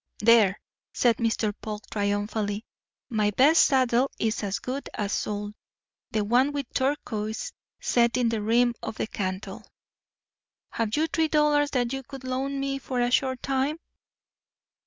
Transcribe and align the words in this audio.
"There!" 0.17 0.59
said 0.93 1.17
Mr. 1.17 1.53
Polk 1.61 1.87
triumphantly. 1.91 2.65
"My 3.11 3.29
best 3.29 3.63
saddle 3.63 4.09
is 4.17 4.41
as 4.41 4.57
good 4.57 4.89
as 4.95 5.11
sold—the 5.13 6.23
one 6.25 6.53
with 6.53 6.65
turquoises 6.73 7.53
set 7.79 8.17
in 8.17 8.29
the 8.29 8.41
rim 8.41 8.73
of 8.81 8.95
the 8.95 9.05
cantle. 9.05 9.63
Have 10.71 10.97
you 10.97 11.05
three 11.05 11.27
dollars 11.27 11.69
that 11.73 11.93
you 11.93 12.01
could 12.01 12.23
loan 12.23 12.59
me 12.59 12.79
for 12.79 12.99
a 12.99 13.11
short 13.11 13.43
time?" 13.43 13.77